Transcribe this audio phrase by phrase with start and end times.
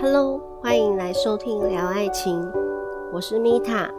[0.00, 2.40] Hello，欢迎来收听聊爱情，
[3.12, 3.90] 我是米塔。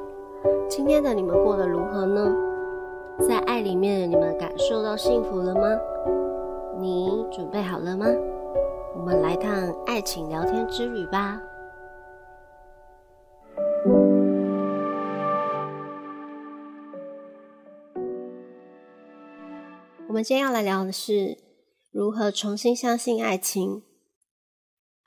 [0.70, 2.34] 今天的你们过得如何呢？
[3.28, 5.62] 在爱里面，你们感受到幸福了吗？
[6.80, 8.06] 你准备好了吗？
[8.96, 9.52] 我们来趟
[9.86, 11.38] 爱情聊天之旅吧。
[20.08, 21.38] 我们今天要来聊的是
[21.92, 23.84] 如何重新相信爱情。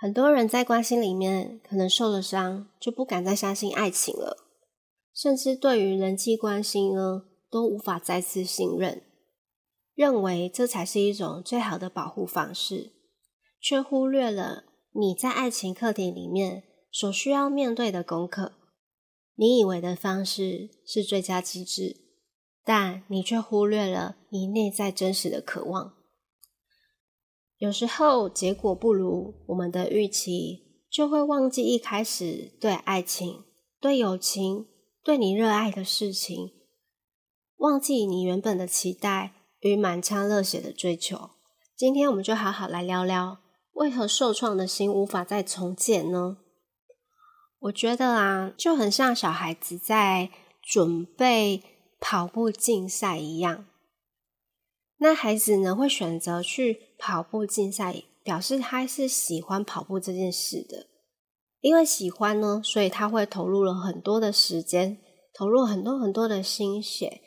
[0.03, 4.37] 很多人在关系里面可能受了伤，就不敢再相信爱情了，
[5.15, 9.05] 甚至对于人际关系呢，都无法再次信任，
[9.95, 12.91] 认为这才是一种最好的保护方式，
[13.61, 18.55] 却忽略了你在爱情课题里面所需要面对的功课。
[19.37, 21.99] 你以为的方式是最佳机制，
[22.65, 25.95] 但你却忽略了你内在真实的渴望。
[27.63, 33.45] 有时候结果不如我们的预期，就会忘记一开始对爱情、
[33.81, 34.67] 对友情、
[35.05, 36.51] 对你热爱的事情，
[37.59, 41.31] 忘记你原本的期待与满腔热血的追求。
[41.77, 43.39] 今天我们就好好来聊聊，
[43.75, 46.39] 为何受创的心无法再重建呢？
[47.61, 51.63] 我觉得啊，就很像小孩子在准备
[52.01, 53.67] 跑步竞赛一样。
[55.03, 60.87] 那孩子呢，会选择去跑步竞赛，表示他是喜欢跑步这件事的。
[61.61, 64.99] 因为喜欢呢，所以他会投入了很多的时间，
[65.35, 67.21] 投入很多很多的心血，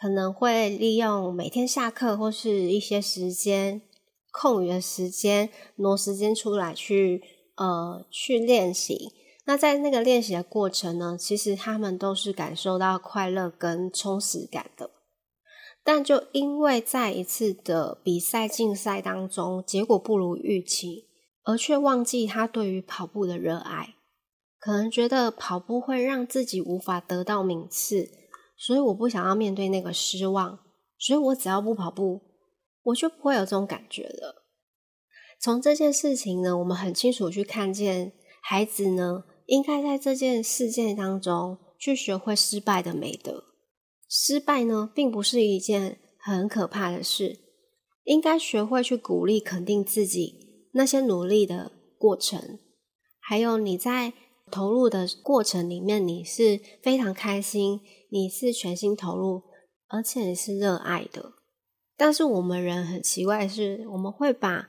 [0.00, 3.82] 可能会利用每天下课或是一些时间
[4.30, 7.20] 空余的时间，挪时间出来去
[7.56, 9.12] 呃去练习。
[9.46, 14.90] 那在那个练习的过程呢，其实他们都是感受到快乐跟充实感的。
[15.82, 21.06] 但就因为在一次的比赛竞赛当中，结果不如预期，
[21.44, 23.94] 而却忘记他对于跑步的热爱，
[24.58, 28.10] 可能觉得跑步会让自己无法得到名次，
[28.58, 30.58] 所以我不想要面对那个失望，
[30.98, 32.20] 所以我只要不跑步，
[32.82, 34.44] 我就不会有这种感觉了。
[35.40, 43.44] 从这件事情呢，我们很清楚去看见，孩子呢，应该在这件事件当中去学会失败的美德。
[44.12, 47.38] 失败呢，并不是一件很可怕的事，
[48.02, 52.58] 应该学会去鼓励、肯定自己那些努力的过程，
[53.20, 54.12] 还有你在
[54.50, 59.44] 投入的过程里面，你是非常开心，你是全心投入，
[59.86, 61.34] 而且你是热爱的。
[61.96, 64.68] 但是我们人很奇怪，是我们会把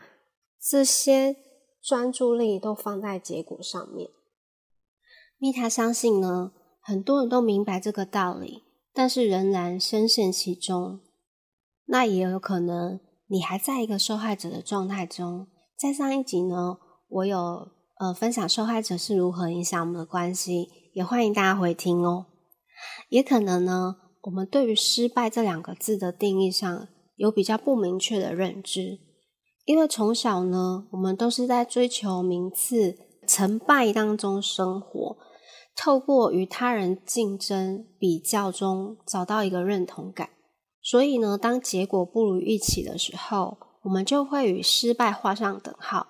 [0.61, 1.35] 这些
[1.81, 4.11] 专注力都放在结果上面。
[5.39, 8.61] 蜜塔相信呢，很多人都明白这个道理。
[8.93, 10.99] 但是仍然深陷其中，
[11.85, 15.47] 那也有可能你还在一个受害者的状态中。
[15.77, 17.69] 在上一集呢，我有
[17.99, 22.27] 呃分享受害者是如何影响我们的关系，也欢迎大家回听哦。
[23.09, 28.99] 也可能呢，我们对于失败这两个字的定义上有比较不明确的认知，
[29.65, 32.97] 因为从小呢，我们都是在追求名次、
[33.27, 35.17] 成败当中生活。
[35.83, 40.29] 透过与他人竞争比较中找到一个认同感，
[40.79, 46.05] 所以呢，当结果不如预期的时候，我们就会与失败画上等号。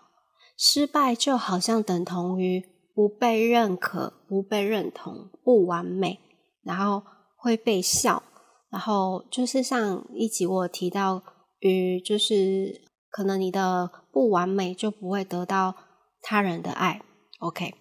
[0.57, 2.61] 失败就好像等同于
[2.93, 6.19] 不被认可、不被认同、不完美，
[6.63, 7.01] 然后
[7.37, 8.21] 会被笑，
[8.69, 11.23] 然后就是上一集我提到，
[11.59, 15.73] 与就是可能你的不完美就不会得到
[16.21, 17.01] 他人的爱。
[17.39, 17.80] OK。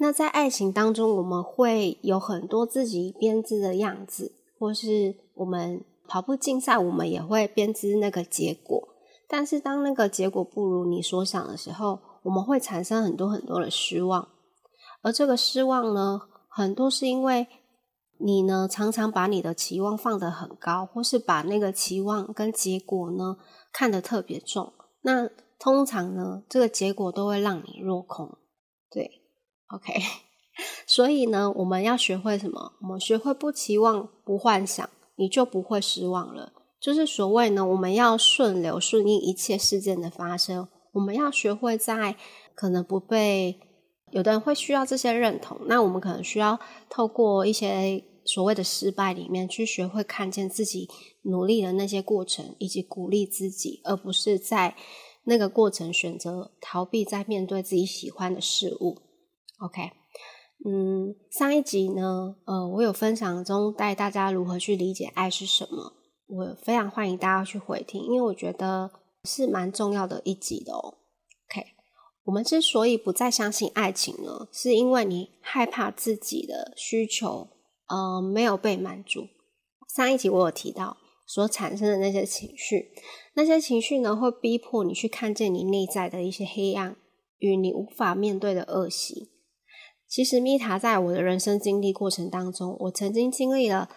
[0.00, 8.88] 那在爱情当中，我们会有很多自己编织的样子，或是我们跑步竞赛，我们也会编织那个结果。
[9.28, 14.28] 但是当那个结果不如你所想的时候，我们会产生很多很多的失望。
[15.02, 17.48] 而这个失望呢，很多是因为
[18.20, 23.36] 你呢常常把你的期望放得很高，或是把那个期望跟结果呢
[23.72, 24.72] 看得特别重。
[25.02, 28.38] 那通常呢，这个结果都会让你落空。
[28.88, 29.17] 对。
[29.74, 29.92] OK，
[30.86, 32.72] 所以呢，我们要学会什么？
[32.80, 36.52] 我们学会不期望、不幻想，你就不会失望了。
[36.80, 40.68] 就是所谓呢，我们要顺流顺应一切事件的发生。
[40.92, 42.16] 我们要学会在
[42.54, 43.60] 可能不被
[44.10, 50.88] 有的人会需要这些认同，那我们可能需要透过一些所谓的失败里面去学会看见自己
[51.22, 54.74] 努力的那些过程，以及鼓励自己，而不是在
[55.24, 59.02] 那个过程选择逃避，在面对自己喜欢的事物。
[59.58, 59.90] OK，
[60.64, 65.94] 嗯，上一集呢，呃，我有分享中带大家如何去理解爱是什么，
[66.28, 68.92] 我非常欢迎大家去回听，因为我觉得
[69.24, 70.98] 是蛮重要的一集的哦。
[71.50, 71.66] OK，
[72.26, 77.48] 我们之所以不再相信爱情呢，是因为你害怕自己的需求，
[77.88, 79.26] 呃，没有被满足。
[79.92, 82.92] 上一集我有提到所产生的那些情绪，
[83.34, 86.96] 那些情绪呢，会逼迫你去看见你内在的一些黑暗
[87.38, 89.32] 与你无法面对的恶习。
[90.08, 93.88] 其实，米塔在我的人生经历过程当中，我曾经经历了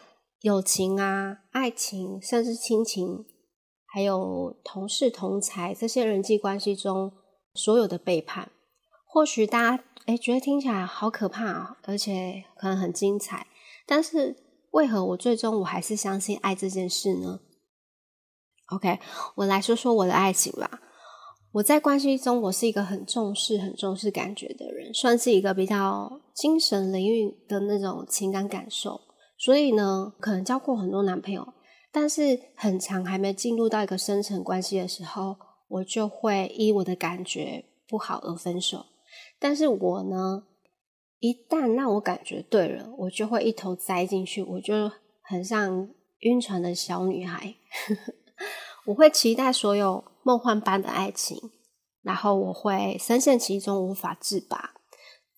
[0.42, 3.26] 友情啊、爱情，甚至亲情，
[3.86, 7.14] 还有同事同才这些人际关系中。
[7.54, 8.50] 所有的背叛，
[9.06, 13.46] 或许大家诶觉得听起来好可怕啊，而且可能很精彩，
[13.86, 14.38] 但是
[14.72, 17.42] 为何我最终我还是相信爱这件事呢
[18.68, 19.00] ？OK，
[19.36, 20.80] 我来说说我的爱情吧。
[21.54, 29.02] 我在关系中，我是一个很重视、很重视感觉的人，算是一个比较精神领域的那种情感感受。
[29.38, 31.54] 所以呢，可能交过很多男朋友，
[31.92, 35.36] 但是很长还没进入到一个深层关系的时候。
[35.74, 38.88] 我就会依我的感觉不好而分手，
[39.40, 40.44] 但是我呢，
[41.20, 45.88] 一旦让我感觉对了，我就会一头栽进去，我就很像
[46.20, 47.56] 晕船的小女孩。
[48.88, 51.52] 我会期待所有梦幻般的爱情，
[52.02, 54.72] 然后我会深陷其中无法自拔。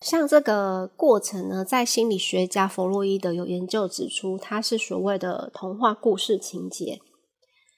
[0.00, 7.00] 像这个过程呢，在心理学家弗洛伊德有研究指出，它是所谓的童话故事情节。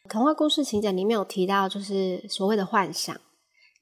[0.09, 3.17] 童话故事情节里面有提到，就是所谓的幻想。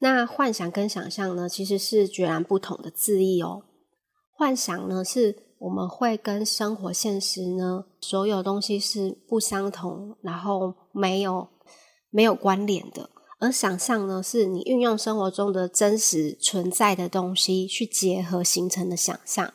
[0.00, 3.62] 那幻想跟想象呢，其实是截然不同的字义哦。
[4.36, 11.48] 幻想呢，是我们会跟生活现实呢，所有东西是不相同，然后没有
[12.10, 13.08] 没有关联的。
[13.44, 19.52] 而想象呢，是你运用生活中的真实存在的东西去结合形成的想象。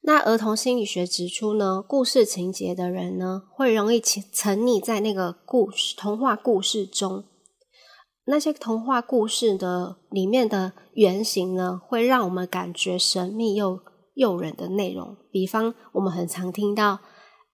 [0.00, 7.24] 那儿童心理学指出呢，故事情节的人呢，会容易沉沉溺在那个故事童话故事中。
[8.24, 13.78] 那些童话故事的里面的原型呢，会让我们感觉神秘又
[14.14, 15.16] 诱人的内容。
[15.30, 16.98] 比方，我们很常听到，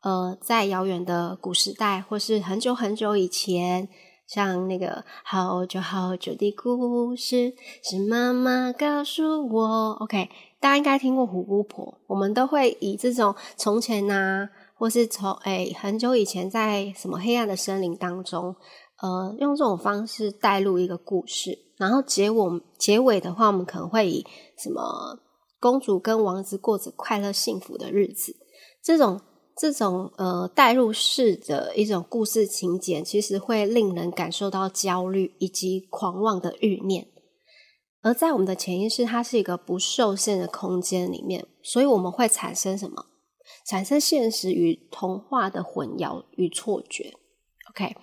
[0.03, 3.91] 呃，在遥远的古时代，或是很久很久以前，
[4.29, 9.93] 像那个好久好久的故事，是妈妈告诉我。
[10.01, 10.29] OK。
[10.61, 18.57] 大家应该听过虎姑婆，我们都会以这种从前呐，或是从哎很久以前在什么黑暗的森林当中，
[19.01, 24.27] 呃，用这种方式带入一个故事，然后结尾结尾的话，我们可能会以
[24.59, 24.83] 什么
[25.61, 28.35] 公主跟王子过着快乐幸福的日子，
[28.83, 29.21] 这种
[29.61, 37.09] 这种呃带入式的一种故事情节，其实会令人感受到焦虑以及狂妄的欲念。
[38.01, 43.07] 而在我们的潜意识，它是一个不受限的空间里面，所以我们会产生什么？
[43.67, 47.15] 产生现实与童话的混淆与错觉。
[47.71, 47.97] OK，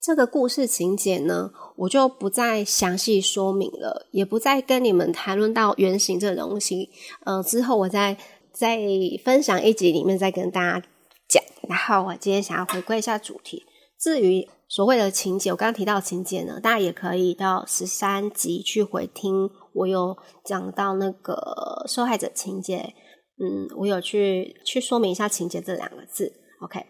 [0.00, 6.90] 这个故事情节呢，我就不再详细说明了，也不再跟你们谈论到原型这个东西。
[7.24, 8.16] 呃，之后我再
[8.52, 8.78] 在
[9.24, 10.86] 分享一集里面再跟大家
[11.28, 11.42] 讲。
[11.68, 13.64] 然后我今天想要回归一下主题，
[13.98, 14.48] 至于。
[14.72, 19.50] 所谓的情节，我刚刚提到情节呢，大家也可以到十三集去回听。
[19.74, 22.94] 我有讲到那个受害者情节，
[23.42, 26.32] 嗯，我有去去说明一下情节这两个字。
[26.60, 26.86] OK，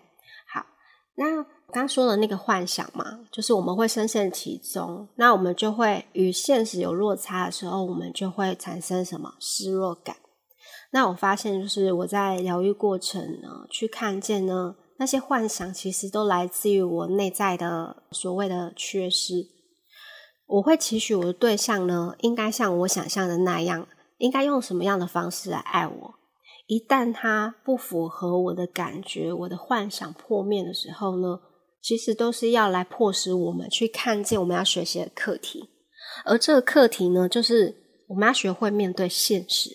[0.52, 0.62] 好，
[1.16, 10.16] 那刚刚说的那个幻想嘛，就是我们会深陷其中，那我们就会与现实有落差的时候，我们就会产生什么失落感。
[10.92, 14.76] 那我发现，就是我在疗愈过程呢，去看见呢。
[14.98, 19.46] 那些幻想其实都来自于我内在的所谓的缺失。
[20.46, 26.14] 我会期许我的对象呢，应该像我想象的那样，应该用什么样的方式来爱我。
[26.66, 31.40] 一旦他不符合我的感觉，我的幻想破灭的时候呢，
[31.80, 35.70] 其实都是要来迫使我们去看见我们要学习的课题。
[36.26, 39.70] 而这个课题呢，就是我们要学会面对现实。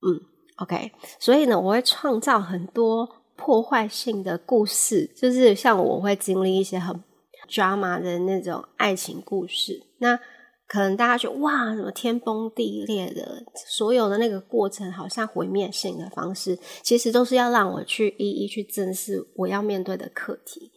[0.00, 0.24] 嗯
[0.58, 3.08] ，OK，所以呢，我会创造很多。
[3.40, 7.00] 破坏性的故事，就是像我会经历一些很
[7.48, 9.80] drama 的那种爱情故事。
[9.98, 10.18] 那
[10.66, 20.72] 可能大家觉得哇，什么天崩地裂的，所有的那个过程好像毁灭性的方式，其实都是要让我去一一去正视我要面对的课题。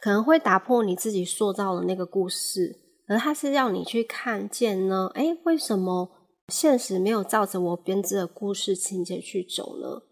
[0.00, 5.10] 可能会打破你自己塑造的那个故事，而它是要你去看见呢？
[5.16, 6.08] 诶，为什么
[6.48, 10.02] 现实没有照着我编织的故事情节去走呢？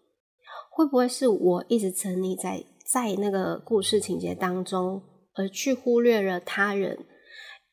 [0.69, 5.01] 会不会是我一直沉溺在在那个故事情节当中，
[5.33, 7.05] 而去忽略了他人，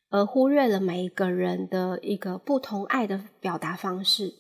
[0.09, 4.33] 而忽略了每一个人的一个不同爱的表达方式？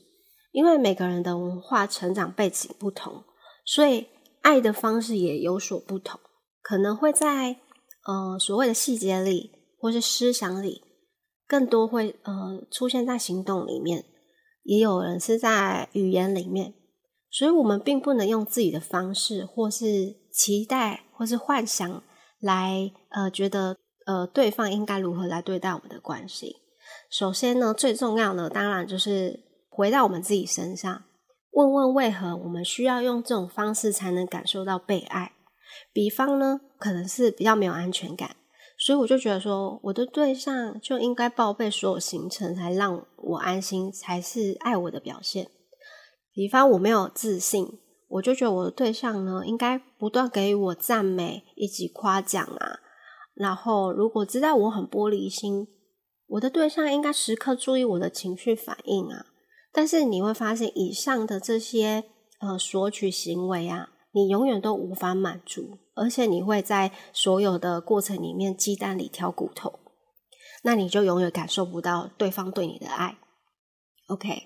[0.52, 3.24] 因为每个人的文化成长背景不同，
[3.66, 4.06] 所以
[4.40, 6.18] 爱的方式也有所不同。
[6.62, 7.58] 可能会在
[8.06, 10.80] 呃所谓的细节里，或是思想里，
[11.46, 14.04] 更多会呃出现在行动里面，
[14.64, 16.74] 也有人是在语言里面。
[17.30, 22.02] 所以，我们并不能用自己的方式，或是期待，或是幻想
[22.40, 26.56] 来呃觉得呃对方应该如何来对待我们的关系。
[27.10, 31.02] 首先呢，最重要的当然就是回到我们自己身上，
[31.50, 35.32] 问问为何我们需要用这种方式才能感受到被爱。
[35.92, 38.36] 比方呢，可能是比较没有安全感，
[38.84, 45.50] 所以我就觉得说，我的对象就应该报备所有行程，才让我安心，才是爱我的表现。
[46.34, 47.66] 比方我没有自信，
[48.08, 52.80] 我就觉得我的对象呢，应该不断给予我赞美以及夸奖啊。
[53.34, 55.66] 然后如果知道我很玻璃心，
[56.26, 59.24] 我的对象应该时刻注意我的情绪反应啊。
[59.72, 62.04] 但是你会发现，以上的这些
[62.40, 69.80] 呃索取行为啊，你永远都无法满足，而且你会在所有的过程里面鸡蛋里挑骨头，
[70.62, 73.18] 那你就永远感受不到对方对你的爱。
[74.08, 74.44] OK。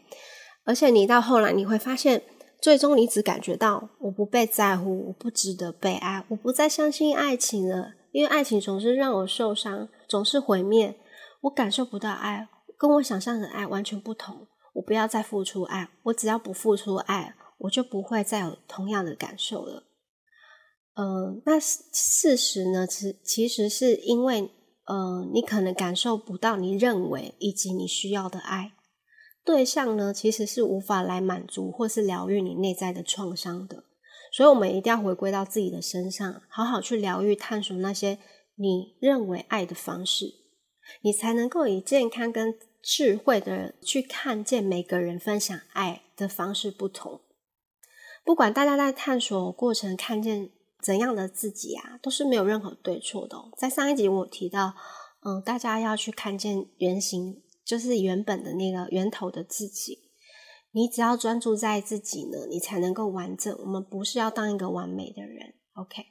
[0.64, 2.22] 而且你到后来你会发现，
[2.60, 10.98] 最终你只感觉到我不被在乎，我不值得被爱，我不再相信爱情了，因为爱情总是让我受伤，总是毁灭，
[11.42, 12.48] 我感受不到爱，
[12.78, 14.46] 跟我想象的爱完全不同。
[14.74, 19.84] 我不要再付出爱，我只要不付出爱，我就不会再有同样的感受了。
[20.94, 22.86] 呃，那事实呢？
[22.86, 24.50] 其其实是因为，
[24.86, 28.72] 呃，你可能感受不到你认为以及你需要的爱。
[29.44, 33.84] 对象呢，其实是无法来满足或是疗愈你内在的创伤的，
[34.32, 38.18] 所以，我们一定要回归到自己的身上，好好去疗愈、探索那些
[38.56, 40.34] 你认为爱的方式，
[41.02, 47.20] 你才能够以健康跟智慧的人去看见每个人分享爱的方式不同。
[48.28, 50.50] 不管大家在探索过程看见
[50.82, 53.38] 怎样的自己啊，都是没有任何对错的。
[53.56, 54.74] 在上一集我提到，
[55.24, 57.42] 嗯，大家要去看见原型。
[57.64, 60.10] 就是原本的那个源头的自己，
[60.72, 63.54] 你只要专注在自己呢，你才能够完整。
[63.60, 66.04] 我们不是要当一个完美的人，OK？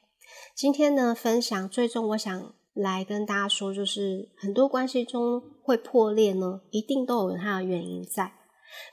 [0.56, 8.32] 今天呢，分享最终我想来跟大家说，就是很多关系中会破裂呢，一定都有它的原因在。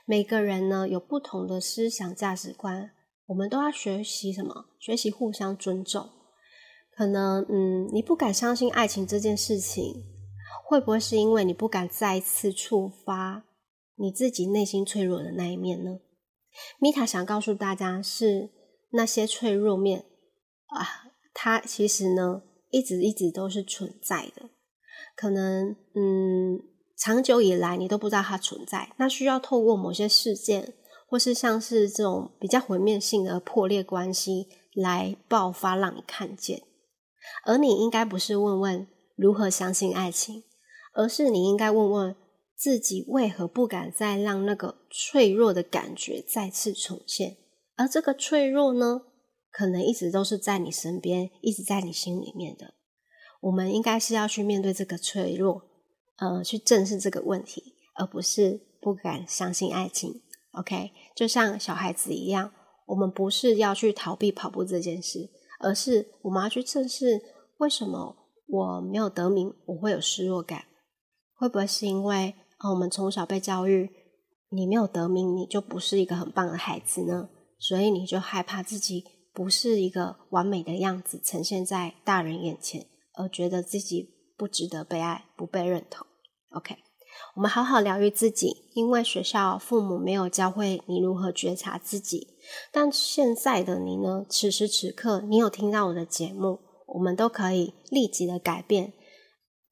[0.04, 2.90] 每个人呢有不同的思想价值观，
[3.26, 4.66] 我们都要学习什么？
[4.78, 6.08] 学习互相尊重。
[6.96, 10.04] 可能嗯，你不敢相信爱情这件事情。
[10.64, 13.44] 会不会是因为你不敢再次触发
[13.96, 16.00] 你自己内心脆弱的那一面呢？
[16.80, 18.50] 米塔想告诉大家，是
[18.90, 20.06] 那些脆弱面
[20.66, 24.50] 啊，它其实呢，一直一直都是存在的。
[25.14, 26.58] 可能嗯，
[26.96, 30.74] 长久以来你都不知道它存在，那需要透过某些事件，
[31.06, 36.62] 或是像是这种比较毁灭性的破裂关系来爆发，让你看见。
[37.44, 38.86] 而你应该不是问问
[39.16, 40.44] 如何相信爱情。
[40.98, 42.16] 而是你应该问问
[42.56, 47.36] 自己，为何不敢再让那个脆弱的感觉再次重现？
[47.76, 49.02] 而这个脆弱呢，
[49.50, 52.72] 可能一直都是在你身边，一直在你心里面的。
[53.42, 55.64] 我们应该是要去面对这个脆弱，
[56.16, 60.22] 呃，去正视这个问题，而不是不敢相信爱情。
[60.56, 62.52] OK，就像小孩子一样，
[62.86, 67.20] 我们不是要去逃避跑步这件事，而是我们要去正视
[67.58, 70.64] 为什么我没有得名，我会有失落感。
[71.34, 73.90] 会不会是因为啊，我们从小被教育，
[74.48, 77.28] 你没有得名，你就不是一个很棒的孩子呢？
[77.58, 86.06] 所以你就害怕自己不是一个完美的样子呈现在大人眼前，而觉得自己不值得被爱，不被认同。
[86.52, 86.76] OK，
[87.34, 92.28] 我们好好疗愈自己，因为学校父母没有教会你如何觉察自己，
[92.72, 94.24] 但现在的你呢？
[94.28, 98.92] 此时此刻，你有听到我的节目，我们都可以立即的改变。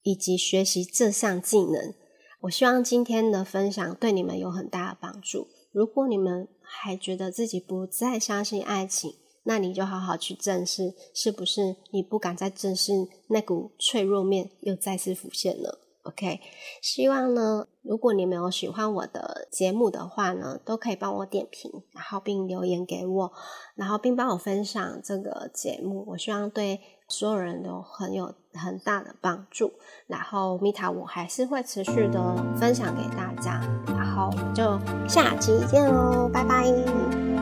[0.06, 1.94] 以及学习这项技能，
[2.42, 5.48] 我希望今天的分享对你们有很大的帮助。
[5.72, 12.92] 如果你们还觉得自己不再相信爱情，那你就好好去正视，是不是你不敢再正视
[13.28, 16.40] 那股脆弱面又再次浮现了？OK，
[16.80, 23.32] 希望呢，如果你们有喜欢我的节目的话呢，都可以帮我点评，然后并留言给我，
[23.74, 26.04] 然后并帮我分享这个节目。
[26.08, 26.80] 我希望对。
[27.06, 29.70] 所有人都很有很大的帮助，
[30.06, 37.33] 然后米塔我还是会持续的分享给大家，然后就下期见喽，拜拜。